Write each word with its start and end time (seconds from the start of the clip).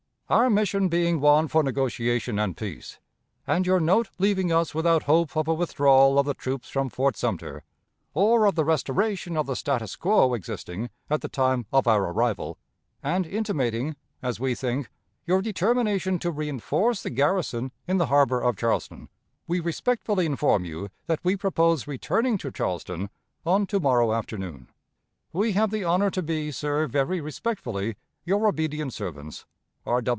Our 0.29 0.49
mission 0.49 0.87
being 0.87 1.19
one 1.19 1.49
for 1.49 1.61
negotiation 1.61 2.39
and 2.39 2.55
peace, 2.55 2.99
and 3.45 3.65
your 3.67 3.81
note 3.81 4.11
leaving 4.17 4.49
us 4.49 4.73
without 4.73 5.03
hope 5.03 5.35
of 5.35 5.49
a 5.49 5.53
withdrawal 5.53 6.17
of 6.17 6.25
the 6.25 6.33
troops 6.33 6.69
from 6.69 6.87
Fort 6.89 7.17
Sumter, 7.17 7.63
or 8.13 8.45
of 8.45 8.55
the 8.55 8.63
restoration 8.63 9.35
of 9.35 9.45
the 9.45 9.57
status 9.57 9.97
quo 9.97 10.33
existing 10.33 10.89
at 11.09 11.19
the 11.19 11.27
time 11.27 11.65
of 11.73 11.85
our 11.85 12.05
arrival, 12.13 12.57
and 13.03 13.25
intimating, 13.27 13.97
as 14.23 14.39
we 14.39 14.55
think, 14.55 14.89
your 15.25 15.41
determination 15.41 16.17
to 16.19 16.31
reënforce 16.31 17.03
the 17.03 17.09
garrison 17.09 17.73
in 17.85 17.97
the 17.97 18.05
harbor 18.05 18.39
of 18.39 18.55
Charleston, 18.55 19.09
we 19.47 19.59
respectfully 19.59 20.25
inform 20.25 20.63
you 20.63 20.87
that 21.07 21.19
we 21.25 21.35
propose 21.35 21.87
returning 21.87 22.37
to 22.37 22.51
Charleston 22.51 23.09
on 23.45 23.67
to 23.67 23.81
morrow 23.81 24.13
afternoon. 24.13 24.69
We 25.33 25.51
have 25.51 25.71
the 25.71 25.83
honor 25.83 26.09
to 26.11 26.21
be, 26.21 26.51
sir, 26.51 26.87
very 26.87 27.19
respectfully, 27.19 27.97
your 28.23 28.47
obedient 28.47 28.93
servants, 28.93 29.45
R. 29.85 30.01